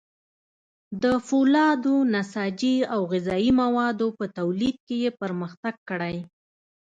د 1.03 1.05
فولادو، 1.27 1.95
نساجي 2.13 2.75
او 2.93 2.99
غذايي 3.11 3.51
موادو 3.61 4.07
په 4.17 4.25
تولید 4.37 4.75
کې 4.87 4.95
یې 5.03 5.11
پرمختګ 5.21 5.75
کړی. 5.89 6.17